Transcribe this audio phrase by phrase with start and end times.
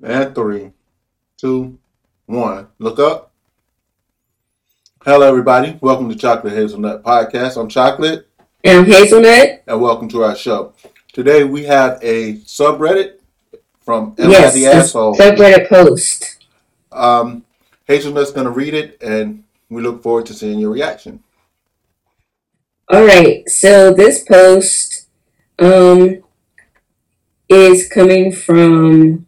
[0.00, 0.70] And three,
[1.38, 1.76] two,
[2.26, 2.68] one.
[2.78, 3.32] Look up.
[5.04, 5.76] Hello, everybody.
[5.80, 7.60] Welcome to Chocolate Hazelnut Podcast.
[7.60, 8.28] I'm Chocolate.
[8.62, 9.64] And I'm Hazelnut.
[9.66, 10.72] And welcome to our show.
[11.12, 13.14] Today we have a subreddit
[13.80, 15.16] from Am yes, the Asshole.
[15.16, 16.44] Subreddit post.
[16.92, 17.44] Um,
[17.88, 21.24] Hazelnut's going to read it, and we look forward to seeing your reaction.
[22.86, 23.48] All right.
[23.48, 25.08] So this post
[25.58, 26.22] um,
[27.48, 29.26] is coming from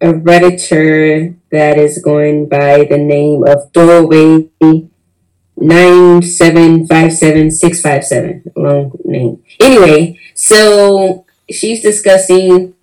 [0.00, 4.48] a redditor that is going by the name of doorway
[5.56, 8.42] nine seven five seven six five seven.
[8.56, 9.42] Long name.
[9.60, 12.74] Anyway so she's discussing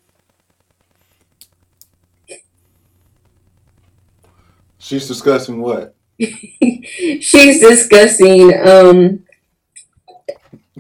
[4.77, 5.95] she's discussing what?
[6.19, 9.26] She's discussing um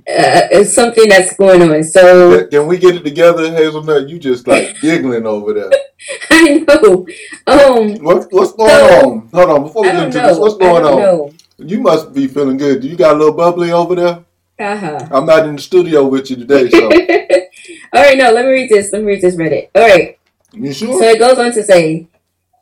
[0.07, 1.83] uh, something that's going on.
[1.83, 4.09] So can we get it together, Hazelnut?
[4.09, 5.71] You just like giggling over there.
[6.31, 7.07] I know.
[7.47, 9.29] Um, what, what's going so, on?
[9.33, 10.27] Hold on, before we get into know.
[10.27, 10.99] this, what's going on?
[10.99, 11.33] Know.
[11.57, 12.81] You must be feeling good.
[12.81, 14.23] Do you got a little bubbly over there?
[14.59, 15.07] Uh-huh.
[15.11, 16.85] I'm not in the studio with you today, so.
[17.93, 18.91] All right, no, let me read this.
[18.91, 19.69] Let me read this Reddit.
[19.75, 20.19] All right.
[20.53, 20.99] You sure?
[20.99, 22.07] So it goes on to say,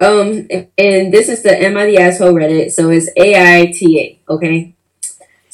[0.01, 4.74] um, and this is the Am I the Asshole Reddit, so it's A-I-T-A, okay?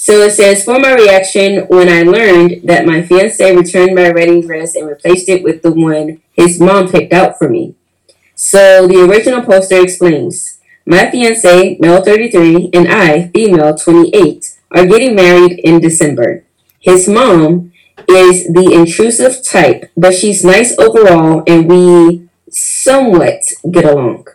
[0.01, 4.41] So it says, for my reaction when I learned that my fiance returned my wedding
[4.41, 7.75] dress and replaced it with the one his mom picked out for me.
[8.33, 10.57] So the original poster explains,
[10.87, 16.45] my fiance, male 33, and I, female 28, are getting married in December.
[16.79, 17.71] His mom
[18.09, 24.25] is the intrusive type, but she's nice overall and we somewhat get along.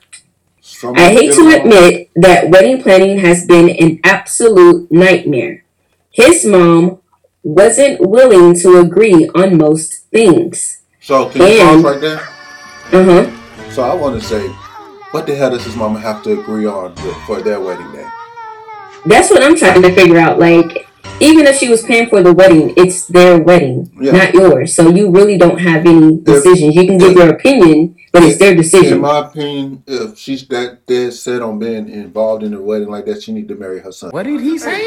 [0.94, 5.64] I hate to admit that wedding planning has been an absolute nightmare.
[6.10, 7.00] His mom
[7.42, 10.82] wasn't willing to agree on most things.
[11.00, 12.20] So can you pause right there?
[12.92, 13.70] Uh huh.
[13.70, 14.46] So I want to say,
[15.10, 16.94] what the hell does his mama have to agree on
[17.26, 18.08] for their wedding day?
[19.06, 20.38] That's what I'm trying to figure out.
[20.38, 20.85] Like,
[21.20, 24.12] even if she was paying for the wedding, it's their wedding, yeah.
[24.12, 24.74] not yours.
[24.74, 26.74] So you really don't have any decisions.
[26.74, 28.94] you can give your opinion, but it's their decision.
[28.94, 33.06] In my opinion, if she's that dead set on being involved in a wedding like
[33.06, 34.10] that, she need to marry her son.
[34.10, 34.80] What did he say?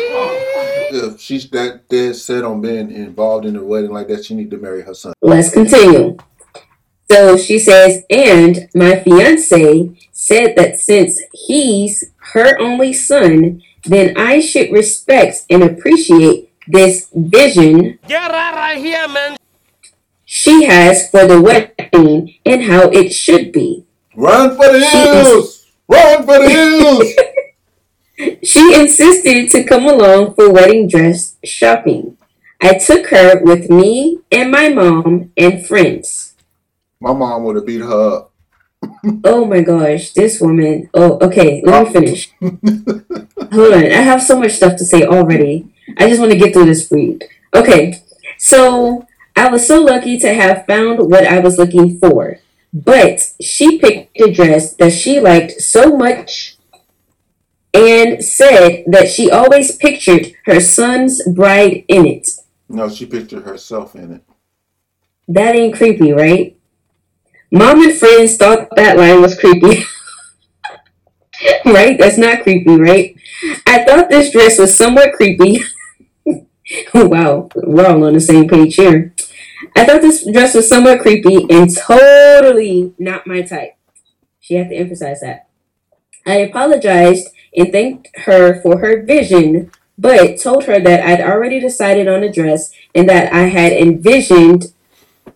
[0.91, 4.51] If she's that dead set on being involved in a wedding like that, she need
[4.51, 5.13] to marry her son.
[5.21, 6.17] Let's continue.
[7.11, 14.39] So she says, and my fiance said that since he's her only son, then I
[14.39, 19.37] should respect and appreciate this vision Get out right here, man.
[20.25, 23.85] she has for the wedding and how it should be.
[24.15, 25.65] Run for the hills!
[25.87, 28.39] Run for the hills!
[28.43, 32.17] she insisted to come along for wedding dress shopping.
[32.61, 36.35] I took her with me and my mom and friends.
[36.99, 38.28] My mom would have beat her up
[39.23, 40.89] oh my gosh, this woman.
[40.93, 42.31] Oh, okay, let me finish.
[42.41, 45.73] Hold on, I have so much stuff to say already.
[45.97, 47.25] I just want to get through this read.
[47.53, 48.03] Okay,
[48.37, 52.39] so I was so lucky to have found what I was looking for,
[52.73, 56.57] but she picked a dress that she liked so much
[57.73, 62.29] and said that she always pictured her son's bride in it.
[62.67, 64.23] No, she pictured herself in it.
[65.27, 66.58] That ain't creepy, right?
[67.51, 69.83] Mom and friends thought that line was creepy.
[71.65, 71.97] right?
[71.97, 73.15] That's not creepy, right?
[73.65, 75.61] I thought this dress was somewhat creepy.
[76.93, 79.13] wow, we're all on the same page here.
[79.75, 83.75] I thought this dress was somewhat creepy and totally not my type.
[84.39, 85.47] She had to emphasize that.
[86.25, 92.07] I apologized and thanked her for her vision, but told her that I'd already decided
[92.07, 94.73] on a dress and that I had envisioned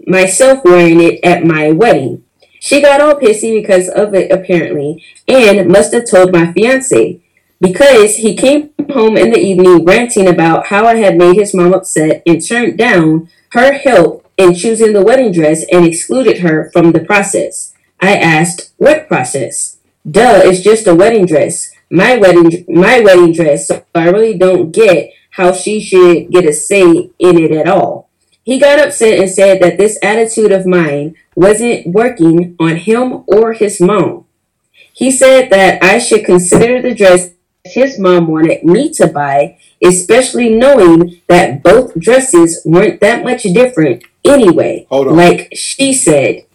[0.07, 2.23] myself wearing it at my wedding.
[2.59, 7.19] She got all pissy because of it, apparently, and must have told my fiance
[7.59, 11.73] because he came home in the evening ranting about how I had made his mom
[11.73, 16.91] upset and turned down her help in choosing the wedding dress and excluded her from
[16.91, 17.73] the process.
[18.01, 19.77] I asked, "What process?"
[20.09, 21.71] Duh, it's just a wedding dress.
[21.89, 26.53] My wedding my wedding dress, so I really don't get how she should get a
[26.53, 28.09] say in it at all.
[28.43, 33.53] He got upset and said that this attitude of mine wasn't working on him or
[33.53, 34.25] his mom.
[34.93, 37.31] He said that I should consider the dress
[37.65, 44.03] his mom wanted me to buy, especially knowing that both dresses weren't that much different
[44.25, 44.85] anyway.
[44.89, 45.15] Hold on.
[45.15, 46.45] Like she said.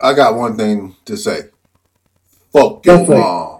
[0.00, 1.50] I got one thing to say.
[2.52, 3.59] Fuck your mom.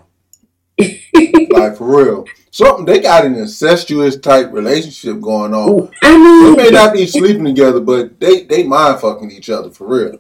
[1.51, 5.91] Like for real something they got an incestuous type relationship going on.
[6.03, 9.71] I mean, they may not be sleeping together, but they they mind fucking each other
[9.71, 10.19] for real.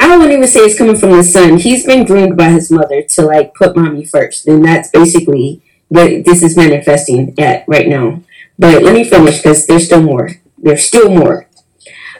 [0.00, 1.58] I wouldn't even say it's coming from the son.
[1.58, 6.24] He's been groomed by his mother to like put mommy first, and that's basically what
[6.24, 8.22] this is manifesting at right now.
[8.58, 10.30] But let me finish because there's still more.
[10.56, 11.48] There's still more.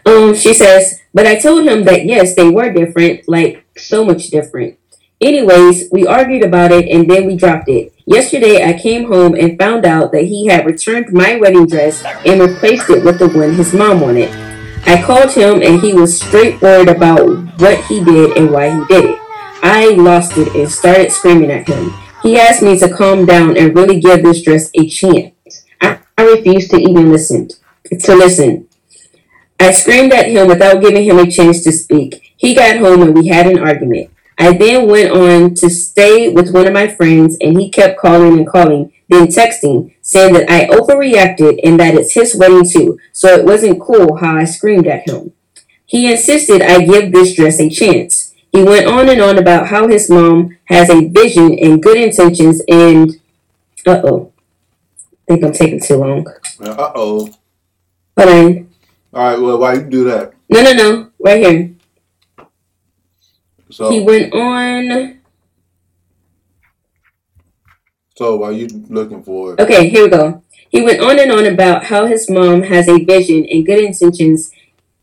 [0.06, 4.28] Um, she says, but I told him that yes, they were different, like so much
[4.28, 4.78] different.
[5.20, 7.92] Anyways, we argued about it and then we dropped it.
[8.06, 12.40] Yesterday, I came home and found out that he had returned my wedding dress and
[12.40, 14.30] replaced it with the one his mom wanted.
[14.86, 17.26] I called him and he was straightforward about
[17.60, 19.18] what he did and why he did it.
[19.60, 21.92] I lost it and started screaming at him.
[22.22, 25.64] He asked me to calm down and really give this dress a chance.
[25.80, 27.48] I, I refused to even listen.
[27.90, 28.68] To listen.
[29.58, 32.34] I screamed at him without giving him a chance to speak.
[32.36, 34.10] He got home and we had an argument.
[34.38, 38.38] I then went on to stay with one of my friends and he kept calling
[38.38, 43.34] and calling, then texting, saying that I overreacted and that it's his wedding too, so
[43.34, 45.32] it wasn't cool how I screamed at him.
[45.86, 48.34] He insisted I give this dress a chance.
[48.52, 52.62] He went on and on about how his mom has a vision and good intentions
[52.68, 53.10] and
[53.86, 54.32] uh oh.
[55.28, 56.26] I think I'm taking too long.
[56.60, 57.30] Uh oh.
[58.16, 58.68] Hold on.
[59.12, 59.40] All right.
[59.40, 60.34] Well, why you do that?
[60.48, 61.10] No, no, no.
[61.18, 61.74] Right here.
[63.70, 65.20] So He went on.
[68.16, 70.42] so while you looking for it, Okay, here we go.
[70.70, 74.50] He went on and on about how his mom has a vision and good intentions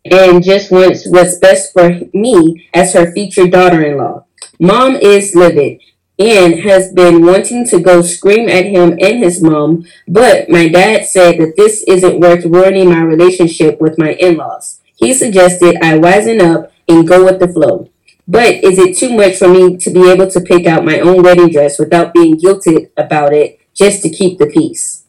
[0.03, 4.25] and just wants what's best for me as her future daughter in law.
[4.59, 5.81] Mom is livid
[6.19, 11.05] and has been wanting to go scream at him and his mom, but my dad
[11.05, 14.81] said that this isn't worth ruining my relationship with my in laws.
[14.95, 17.89] He suggested I wisen up and go with the flow.
[18.27, 21.21] But is it too much for me to be able to pick out my own
[21.21, 25.03] wedding dress without being guilted about it just to keep the peace?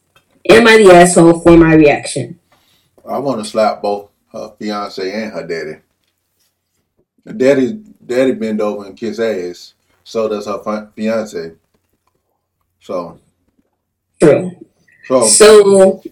[0.48, 2.38] Am I the asshole for my reaction?
[3.08, 5.78] I want to slap both her fiance and her daddy.
[7.36, 7.72] Daddy,
[8.04, 9.74] daddy bend over and kiss ass.
[10.04, 11.52] So does her fiance.
[12.80, 13.18] So,
[14.22, 14.52] True.
[15.06, 16.02] so, So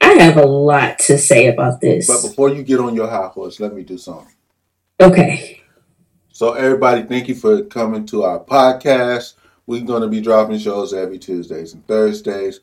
[0.00, 2.06] I have a lot to say about this.
[2.06, 4.32] but before you get on your high horse, let me do something.
[5.00, 5.60] Okay.
[6.36, 9.36] So, everybody, thank you for coming to our podcast.
[9.66, 12.60] We're going to be dropping shows every Tuesdays and Thursdays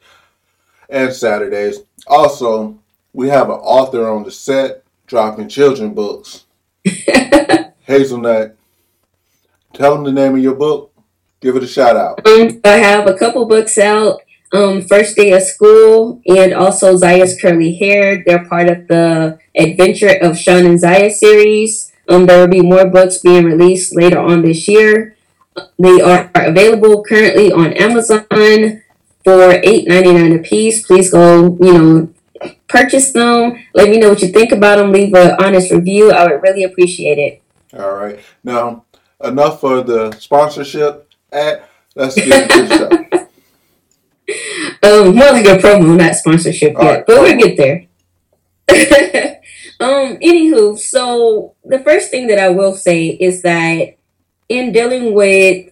[0.90, 1.80] and Saturdays.
[2.06, 2.78] Also,
[3.14, 6.46] we have an author on the set dropping children books.
[7.88, 8.56] Hazelnut,
[9.74, 10.94] tell them the name of your book.
[11.42, 12.28] Give it a shout out.
[12.28, 14.22] Um, I have a couple books out.
[14.54, 18.24] Um, First Day of School and also Zaya's Curly Hair.
[18.24, 21.90] They're part of the Adventure of Sean and Zaya series.
[22.10, 25.16] Um, there will be more books being released later on this year.
[25.80, 28.26] They are available currently on Amazon
[29.24, 30.86] for eight ninety nine a piece.
[30.86, 32.10] Please go, you know,
[32.68, 33.64] purchase them.
[33.74, 34.92] Let me know what you think about them.
[34.92, 36.12] Leave an honest review.
[36.12, 37.42] I would really appreciate it.
[37.78, 38.20] All right.
[38.44, 38.86] Now,
[39.24, 41.64] enough for the sponsorship ad.
[41.96, 43.28] Let's get into the show.
[44.84, 47.86] Um, more like a promo, not sponsorship All yet, right, but we'll get there.
[49.84, 53.96] um, anywho, so the first thing that I will say is that
[54.50, 55.72] in dealing with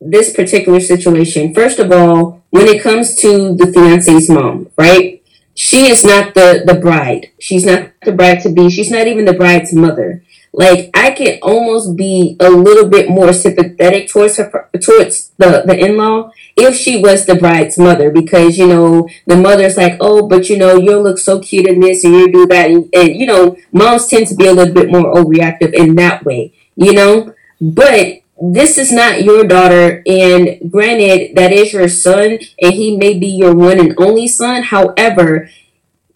[0.00, 5.22] this particular situation, first of all, when it comes to the fiance's mom, right?
[5.54, 7.32] She is not the the bride.
[7.40, 8.70] She's not the bride to be.
[8.70, 10.22] She's not even the bride's mother.
[10.52, 15.78] Like I can almost be a little bit more sympathetic towards her towards the the
[15.78, 20.26] in law if she was the bride's mother because you know the mother's like oh
[20.26, 23.14] but you know you'll look so cute in this and you do that and, and
[23.14, 26.92] you know moms tend to be a little bit more overreactive in that way you
[26.92, 27.34] know?
[27.60, 33.18] But this is not your daughter and granted that is your son and he may
[33.18, 34.62] be your one and only son.
[34.62, 35.50] However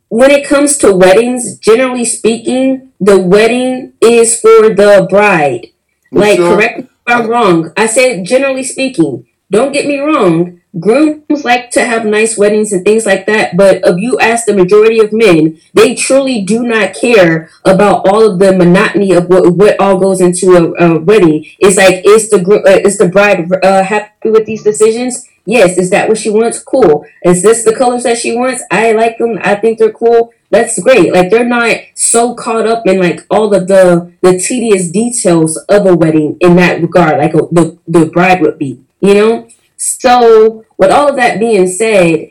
[0.08, 5.68] when it comes to weddings generally speaking the wedding is for the bride.
[6.12, 6.54] You like sure?
[6.54, 7.72] correct me if i'm wrong.
[7.76, 12.82] I said generally speaking don't get me wrong grooms like to have nice weddings and
[12.84, 16.94] things like that but if you ask the majority of men they truly do not
[16.94, 21.44] care about all of the monotony of what, what all goes into a, a wedding.
[21.58, 25.28] It's like is the uh, is the bride uh, happy with these decisions?
[25.44, 25.76] Yes.
[25.76, 26.60] Is that what she wants?
[26.60, 27.04] Cool.
[27.24, 28.62] Is this the colors that she wants?
[28.70, 29.38] I like them.
[29.42, 33.52] I think they're cool that's great like they're not so caught up in like all
[33.52, 38.06] of the the tedious details of a wedding in that regard like a, the the
[38.06, 42.28] bride would be you know so with all of that being said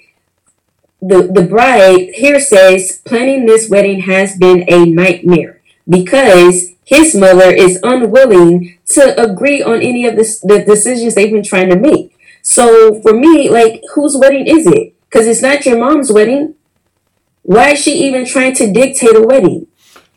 [1.02, 7.50] the the bride here says planning this wedding has been a nightmare because his mother
[7.50, 12.18] is unwilling to agree on any of this, the decisions they've been trying to make.
[12.42, 14.94] So for me, like, whose wedding is it?
[15.10, 16.56] Because it's not your mom's wedding.
[17.44, 19.68] Why is she even trying to dictate a wedding?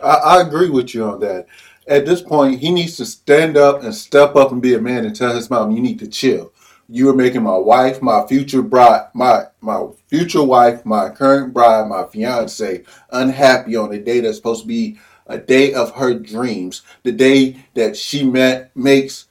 [0.02, 1.46] I, I agree with you on that.
[1.86, 5.04] at this point, he needs to stand up and step up and be a man
[5.04, 6.52] and tell his mom, "You need to chill.
[6.88, 11.88] You are making my wife, my future bride, my my future wife, my current bride,
[11.88, 16.82] my fiance unhappy on a day that's supposed to be a day of her dreams,
[17.02, 19.26] the day that she met makes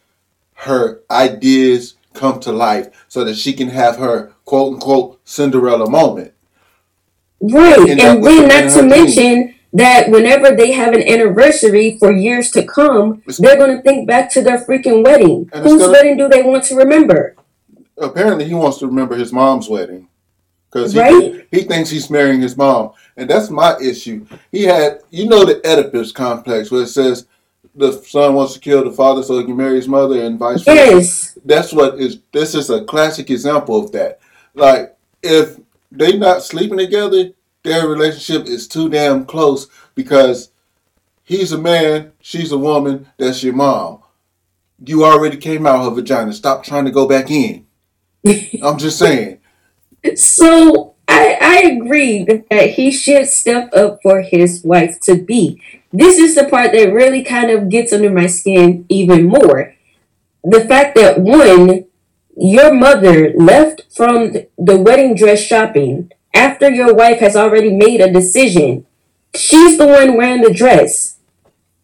[0.56, 6.34] her ideas come to life, so that she can have her quote unquote Cinderella moment."
[7.44, 12.64] Right, and, then not to mention that whenever they have an anniversary for years to
[12.64, 15.50] come, they're going to think back to their freaking wedding.
[15.54, 17.36] Whose gonna, wedding do they want to remember?
[17.98, 20.08] Apparently, he wants to remember his mom's wedding
[20.72, 21.48] because he, right?
[21.52, 24.26] he thinks he's marrying his mom, and that's my issue.
[24.52, 27.28] He had, you know, the Oedipus complex where it says
[27.76, 30.64] the son wants to kill the father so he can marry his mother, and vice
[30.64, 30.76] versa.
[30.76, 32.20] Yes, that's what is.
[32.32, 34.20] This is a classic example of that.
[34.54, 35.60] Like if
[35.98, 37.30] they not sleeping together,
[37.64, 40.52] their relationship is too damn close because
[41.24, 44.02] he's a man, she's a woman, that's your mom.
[44.86, 46.34] You already came out of her vagina.
[46.34, 47.66] Stop trying to go back in.
[48.64, 49.40] I'm just saying.
[50.16, 55.62] So I, I agree that he should step up for his wife to be.
[55.92, 59.76] This is the part that really kind of gets under my skin even more.
[60.44, 61.86] The fact that one,
[62.36, 68.12] your mother left from the wedding dress shopping after your wife has already made a
[68.12, 68.86] decision.
[69.36, 71.18] She's the one wearing the dress.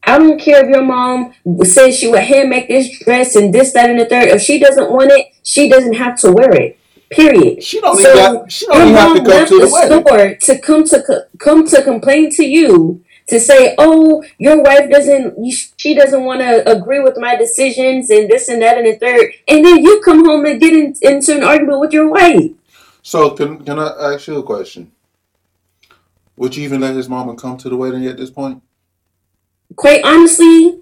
[0.03, 3.73] I don't care if your mom says she would hand make this dress and this,
[3.73, 4.29] that, and the third.
[4.29, 6.79] If she doesn't want it, she doesn't have to wear it.
[7.11, 7.63] Period.
[7.63, 10.83] She don't so got, she don't have to come to the, the store to come
[10.85, 15.35] to come to complain to you to say, "Oh, your wife doesn't
[15.77, 19.33] she doesn't want to agree with my decisions and this and that and the third.
[19.47, 22.51] and then you come home and get in, into an argument with your wife.
[23.01, 24.91] So can can I ask you a question?
[26.37, 28.63] Would you even let his mama come to the wedding at this point?
[29.75, 30.79] Quite honestly,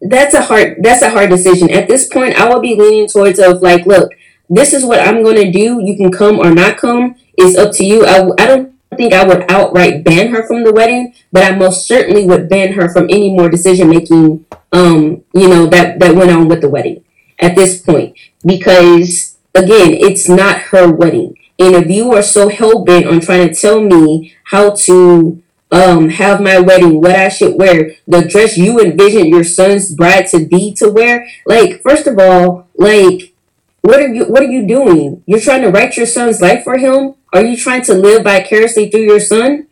[0.00, 1.70] that's a hard that's a hard decision.
[1.70, 4.12] At this point, I would be leaning towards of like, look,
[4.48, 5.80] this is what I'm gonna do.
[5.82, 7.16] You can come or not come.
[7.36, 8.04] It's up to you.
[8.06, 11.86] I, I don't think I would outright ban her from the wedding, but I most
[11.86, 14.46] certainly would ban her from any more decision making.
[14.72, 17.04] Um, you know that that went on with the wedding
[17.38, 21.36] at this point because again, it's not her wedding.
[21.58, 26.08] And if you are so hell bent on trying to tell me how to um
[26.10, 30.46] have my wedding, what I should wear, the dress you envision your son's bride to
[30.46, 33.34] be to wear, like first of all, like
[33.82, 35.22] what are you what are you doing?
[35.26, 37.14] You're trying to write your son's life for him?
[37.32, 39.66] Are you trying to live vicariously through your son?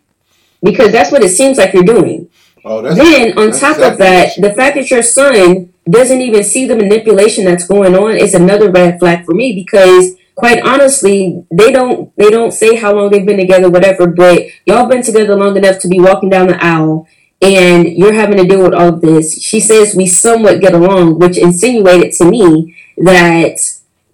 [0.62, 2.28] Because that's what it seems like you're doing.
[2.64, 6.74] Oh, then on top of that, the fact that your son doesn't even see the
[6.74, 12.14] manipulation that's going on is another red flag for me because quite honestly, they don't
[12.16, 15.78] they don't say how long they've been together, whatever, but y'all been together long enough
[15.80, 17.06] to be walking down the aisle
[17.42, 19.40] and you're having to deal with all of this.
[19.40, 23.58] She says we somewhat get along, which insinuated to me that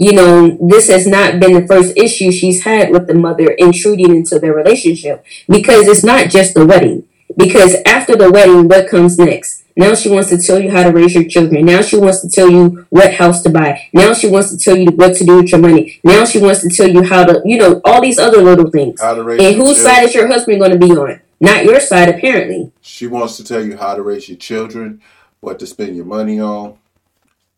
[0.02, 4.14] you know, this has not been the first issue she's had with the mother intruding
[4.16, 7.06] into their relationship because it's not just the wedding.
[7.37, 9.64] Because after the wedding, what comes next?
[9.76, 11.64] Now she wants to tell you how to raise your children.
[11.64, 13.88] Now she wants to tell you what house to buy.
[13.92, 16.00] Now she wants to tell you what to do with your money.
[16.02, 19.00] Now she wants to tell you how to, you know, all these other little things.
[19.00, 21.21] How to raise and whose side is your husband going to be on?
[21.40, 22.73] Not your side, apparently.
[22.80, 25.00] She wants to tell you how to raise your children,
[25.40, 26.76] what to spend your money on.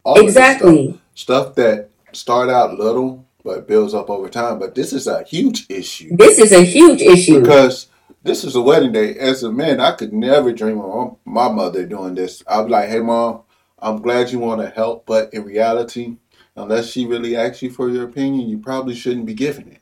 [0.05, 1.01] All exactly.
[1.15, 4.59] Stuff, stuff that start out little but builds up over time.
[4.59, 6.17] But this is a huge issue.
[6.17, 7.89] This is a huge issue because
[8.23, 9.15] this is a wedding day.
[9.15, 12.43] As a man, I could never dream of my mother doing this.
[12.49, 13.43] I'd be like, hey, mom,
[13.79, 16.17] I'm glad you want to help, but in reality,
[16.57, 19.81] unless she really asks you for your opinion, you probably shouldn't be giving it.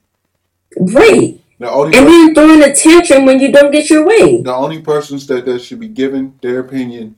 [0.76, 1.40] Right.
[1.60, 4.42] The only and then throwing a tantrum when you don't get your way.
[4.42, 7.16] The only persons that, that should be giving their opinion,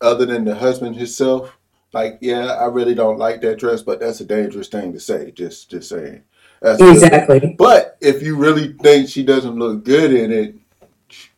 [0.00, 1.58] other than the husband himself,
[1.96, 5.30] like, yeah, I really don't like that dress, but that's a dangerous thing to say.
[5.30, 6.22] Just, just saying.
[6.60, 7.40] That's exactly.
[7.40, 7.56] Good.
[7.56, 10.56] But if you really think she doesn't look good in it,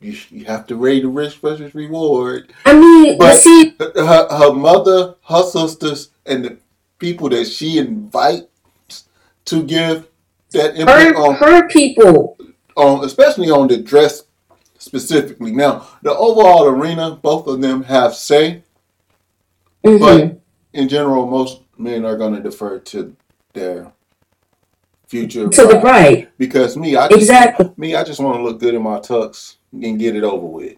[0.00, 2.52] you, you have to weigh the risk versus reward.
[2.64, 6.58] I mean, but see, her, her mother, her sisters, and the
[6.98, 9.04] people that she invites
[9.44, 10.08] to give
[10.50, 12.36] that input her, on her people,
[12.76, 14.24] on especially on the dress
[14.78, 15.52] specifically.
[15.52, 18.62] Now, the overall arena, both of them have say,
[19.84, 19.98] mm-hmm.
[19.98, 20.40] but
[20.78, 23.16] in general, most men are going to defer to
[23.52, 23.92] their
[25.08, 26.28] future to the bride.
[26.38, 29.56] Because me, I just, exactly me, I just want to look good in my tux
[29.72, 30.76] and get it over with.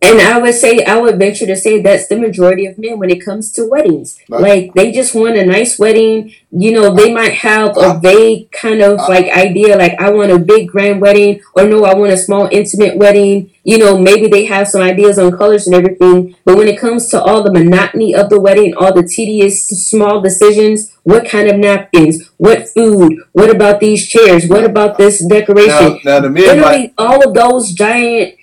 [0.00, 3.10] And I would say, I would venture to say that's the majority of men when
[3.10, 4.18] it comes to weddings.
[4.28, 4.42] Right.
[4.42, 6.32] Like they just want a nice wedding.
[6.52, 10.10] You know, they might have a uh, vague kind of uh, like idea, like I
[10.10, 13.50] want a big grand wedding, or no, I want a small intimate wedding.
[13.64, 16.36] You know, maybe they have some ideas on colors and everything.
[16.44, 20.20] But when it comes to all the monotony of the wedding, all the tedious small
[20.20, 26.00] decisions, what kind of napkins, what food, what about these chairs, what about this decoration?
[26.04, 28.37] Now, now the men might, literally all of those giant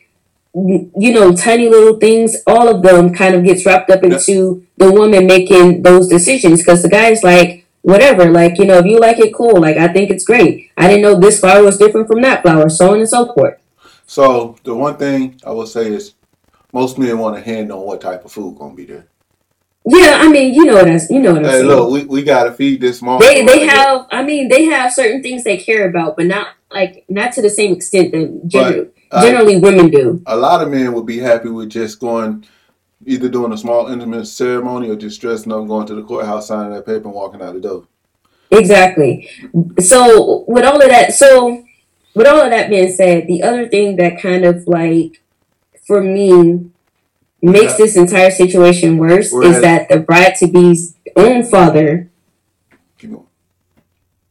[0.56, 4.90] you know tiny little things all of them kind of gets wrapped up into the
[4.92, 9.20] woman making those decisions because the guy's like whatever like you know if you like
[9.20, 12.22] it cool like i think it's great i didn't know this flower was different from
[12.22, 13.60] that flower so on and so forth
[14.08, 16.16] so the one thing I will say is
[16.74, 19.08] most men want a hand on what type of food gonna be there.
[19.88, 22.04] yeah i mean you know what I, you know what i'm Hey, saying look, we,
[22.06, 23.20] we gotta feed this mom.
[23.22, 27.06] they they have i mean they have certain things they care about but not like
[27.10, 30.94] not to the same extent that gen- uh, generally women do a lot of men
[30.94, 32.46] would be happy with just going
[33.06, 36.74] either doing a small intimate ceremony or just dressing up, going to the courthouse, signing
[36.74, 37.84] that paper, and walking out the door.
[38.52, 39.30] Exactly.
[39.80, 41.64] So with all of that, so
[42.16, 45.22] with all of that being said, the other thing that kind of like
[45.86, 46.66] for me
[47.42, 47.86] makes Yeah.
[47.86, 52.10] this entire situation worse Whereas- is that the bride to be's own father,
[52.98, 53.26] Keep going.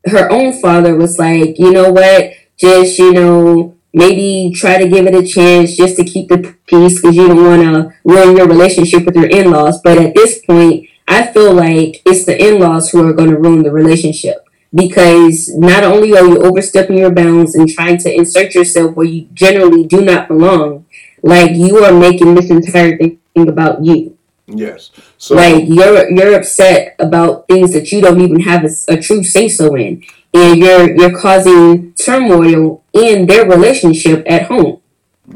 [0.07, 5.07] her own father was like, you know what, just you know maybe try to give
[5.07, 8.49] it a chance just to keep the peace because you don't want to ruin your
[8.49, 9.81] relationship with your in-laws.
[9.83, 13.63] But at this point, I feel like it's the in-laws who are going to ruin
[13.63, 18.97] the relationship because not only are you overstepping your bounds and trying to insert yourself
[18.97, 20.87] where you generally do not belong,
[21.23, 24.19] like you are making this entire thing about you.
[24.47, 24.91] Yes.
[25.17, 29.25] So Like you're you're upset about things that you don't even have a, a true
[29.25, 30.03] say so in,
[30.35, 34.81] and you're you're causing turmoil in their relationship at home.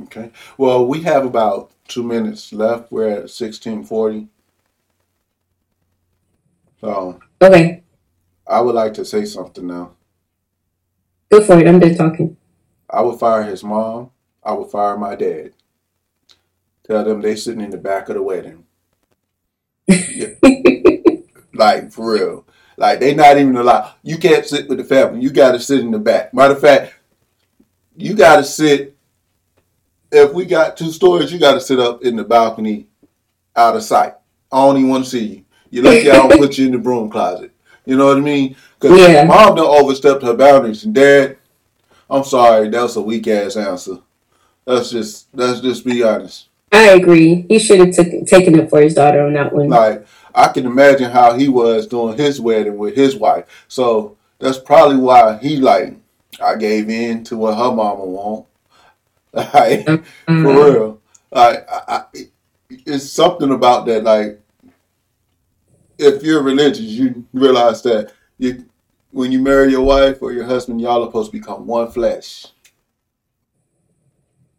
[0.04, 0.30] okay.
[0.58, 2.90] Well, we have about two minutes left.
[2.92, 4.28] We're at sixteen forty.
[6.80, 7.82] So Okay,
[8.46, 9.92] I would like to say something now.
[11.30, 11.66] go for it.
[11.68, 12.36] I'm done talking.
[12.90, 14.10] I would fire his mom.
[14.42, 15.52] I would fire my dad.
[16.86, 18.64] Tell them they sitting in the back of the wedding.
[21.54, 22.46] Like for real.
[22.78, 23.92] Like they not even allowed.
[24.04, 25.20] You can't sit with the family.
[25.20, 26.32] You got to sit in the back.
[26.32, 26.94] Matter of fact,
[27.96, 28.96] you got to sit.
[30.12, 32.86] If we got two stories, you got to sit up in the balcony,
[33.56, 34.14] out of sight.
[34.50, 35.44] I don't even want to see you.
[35.70, 37.50] You lucky I don't put you in the broom closet.
[37.84, 38.54] You know what I mean?
[38.78, 39.24] Because Yeah.
[39.24, 41.36] mom done overstepped her boundaries, and dad,
[42.08, 43.98] I'm sorry, that was a weak ass answer.
[44.64, 46.46] Let's just let's just be honest.
[46.70, 47.46] I agree.
[47.48, 49.68] He should have took, taken it for his daughter on that one.
[49.68, 50.06] Like
[50.38, 53.44] I can imagine how he was doing his wedding with his wife.
[53.66, 55.94] So that's probably why he like
[56.40, 58.46] I gave in to what her mama want.
[59.32, 61.00] Like Uh, for real.
[61.32, 62.04] Like I, I,
[62.70, 64.04] it's something about that.
[64.04, 64.40] Like
[65.98, 68.64] if you're religious, you realize that you
[69.10, 72.46] when you marry your wife or your husband, y'all are supposed to become one flesh.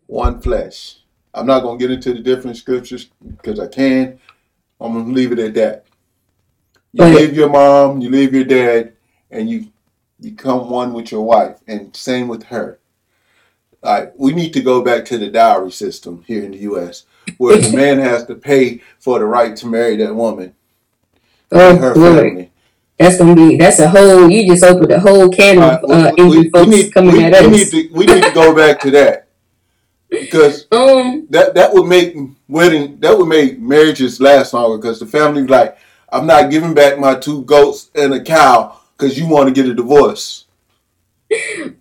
[0.08, 0.98] One flesh.
[1.34, 4.20] I'm not gonna get into the different scriptures because I can.
[4.80, 5.86] I'm gonna leave it at that.
[6.94, 8.94] You leave your mom, you leave your dad,
[9.32, 9.68] and you
[10.22, 12.80] become one with your wife, and same with her.
[13.82, 17.06] Like we need to go back to the dowry system here in the U.S.,
[17.38, 20.54] where the man has to pay for the right to marry that woman
[21.52, 22.52] oh her Lord, family.
[22.98, 24.30] that's gonna be that's a whole.
[24.30, 27.16] You just opened a whole can of uh, we, we- angry we folks need, coming
[27.16, 27.74] we, at we us.
[27.74, 29.29] need to we need to go back to that
[30.10, 32.16] because um, that that would make
[32.48, 35.78] wedding that would make marriages last longer because the family like
[36.12, 39.70] I'm not giving back my two goats and a cow because you want to get
[39.70, 40.46] a divorce.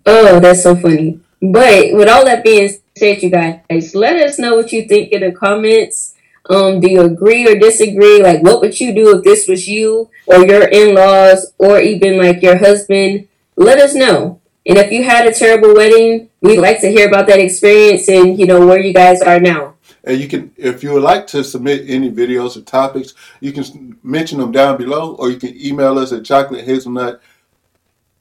[0.06, 1.20] oh, that's so funny.
[1.40, 5.20] But with all that being said, you guys, let us know what you think in
[5.22, 6.14] the comments.
[6.50, 8.22] Um, do you agree or disagree?
[8.22, 12.42] Like, what would you do if this was you or your in-laws or even like
[12.42, 13.28] your husband?
[13.56, 14.40] Let us know.
[14.68, 18.38] And if you had a terrible wedding, we'd like to hear about that experience and
[18.38, 19.74] you know where you guys are now.
[20.04, 23.98] And you can, if you would like to submit any videos or topics, you can
[24.02, 27.18] mention them down below, or you can email us at chocolatehazelnut112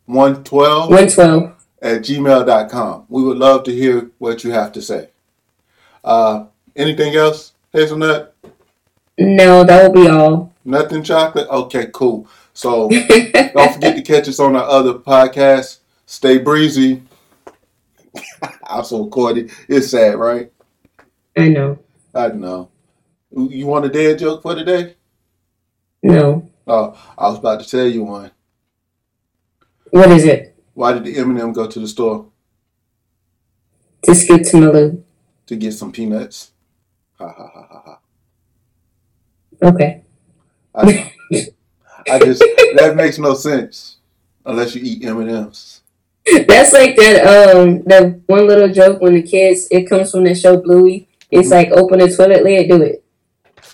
[0.07, 0.89] One twelve.
[1.81, 3.05] at gmail.com.
[3.09, 5.09] We would love to hear what you have to say.
[6.03, 8.33] Uh, anything else, Hazelnut?
[9.17, 10.53] No, that will be all.
[10.63, 11.47] Nothing chocolate?
[11.49, 12.27] Okay, cool.
[12.53, 15.76] So don't forget to catch us on our other podcast.
[16.07, 17.03] Stay breezy.
[18.63, 19.49] I'm so corny.
[19.67, 20.51] It's sad, right?
[21.37, 21.77] I know.
[22.15, 22.69] I know.
[23.29, 24.95] You want a dad joke for today?
[26.01, 26.49] No.
[26.65, 28.31] Oh, I was about to tell you one.
[29.91, 30.57] What is it?
[30.73, 32.27] Why did the M&M go to the store
[34.03, 35.03] To skip to my Lou.
[35.47, 36.51] to get some peanuts?
[37.19, 37.99] Ha ha ha ha ha.
[39.61, 40.03] Okay.
[40.73, 41.11] I,
[42.11, 42.39] I just
[42.77, 43.97] that makes no sense
[44.45, 45.76] unless you eat M and M's.
[46.47, 50.35] That's like that um that one little joke when the kids it comes from the
[50.35, 51.07] show Bluey.
[51.31, 51.51] It's Mhm.
[51.51, 53.03] like open the toilet lid, do it.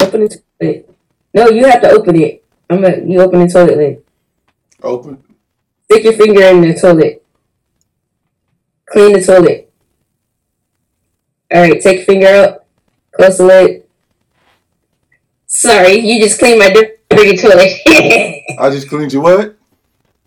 [0.02, 0.90] Open the toilet.
[1.34, 2.44] No, you have to open it.
[2.70, 4.04] I'm a, you open the toilet lid.
[4.84, 5.18] Open.
[5.86, 7.24] Stick your finger in the toilet.
[8.86, 9.72] Clean the toilet.
[11.54, 12.66] Alright, take your finger out.
[13.12, 13.84] Close the lid.
[15.48, 16.70] Sorry, you just cleaned my
[17.10, 17.72] dirty toilet.
[18.60, 19.56] I just cleaned your what?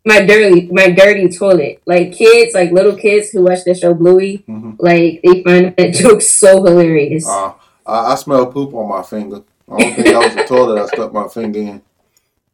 [0.07, 1.83] My dirty my dirty toilet.
[1.85, 5.95] Like kids, like little kids who watch the show Bluey, hmm like they find that
[5.95, 7.29] joke so hilarious.
[7.29, 7.53] Uh,
[7.85, 9.42] I, I smell poop on my finger.
[9.69, 11.83] I don't think that was the toilet I stuck my finger in.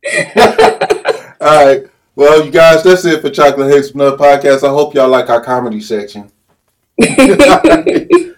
[1.40, 1.86] All right.
[2.14, 4.66] Well, you guys, that's it for Chocolate Hazelnut Podcast.
[4.66, 6.30] I hope y'all like our comedy section.